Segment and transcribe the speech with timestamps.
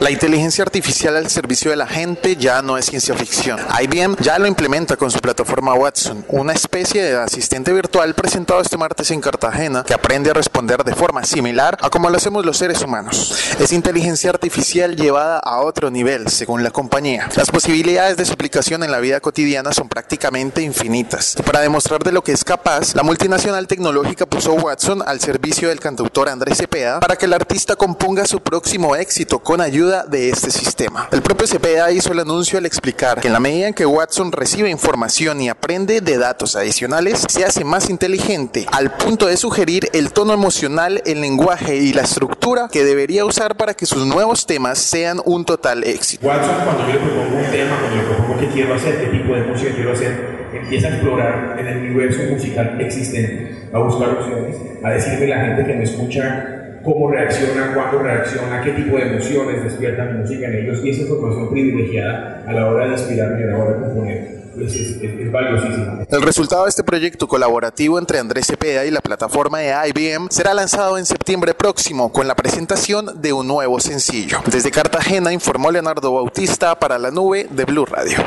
[0.00, 3.58] La inteligencia artificial al servicio de la gente ya no es ciencia ficción.
[3.82, 8.76] IBM ya lo implementa con su plataforma Watson, una especie de asistente virtual presentado este
[8.76, 12.58] martes en Cartagena que aprende a responder de forma similar a como lo hacemos los
[12.58, 13.56] seres humanos.
[13.58, 17.28] Es inteligencia artificial llevada a otro nivel, según la compañía.
[17.34, 21.34] Las posibilidades de su aplicación en la vida cotidiana son prácticamente infinitas.
[21.44, 25.80] Para demostrar de lo que es capaz, la multinacional tecnológica puso Watson al servicio del
[25.80, 30.50] cantautor Andrés Cepeda para que el artista componga su próximo éxito con ayuda de este
[30.50, 31.08] sistema.
[31.10, 34.32] El propio CPA hizo el anuncio al explicar que en la medida en que Watson
[34.32, 39.88] recibe información y aprende de datos adicionales, se hace más inteligente al punto de sugerir
[39.94, 44.46] el tono emocional, el lenguaje y la estructura que debería usar para que sus nuevos
[44.46, 46.26] temas sean un total éxito.
[46.26, 49.34] Watson cuando yo le propongo un tema, cuando le propongo qué quiero hacer, qué tipo
[49.34, 54.56] de música quiero hacer, empieza a explorar en el universo musical existente, a buscar opciones,
[54.84, 56.57] a decirle a la gente que me escucha
[56.88, 61.02] cómo reacciona, cuándo reacciona, qué tipo de emociones despierta mi música en ellos y esa
[61.02, 64.38] información privilegiada a la hora de inspirarme y a la hora de componer.
[64.54, 66.04] Pues es, es, valiosísima.
[66.10, 70.52] El resultado de este proyecto colaborativo entre Andrés Cepeda y la plataforma de IBM será
[70.52, 74.38] lanzado en septiembre próximo con la presentación de un nuevo sencillo.
[74.50, 78.18] Desde Cartagena informó Leonardo Bautista para la nube de Blue Radio.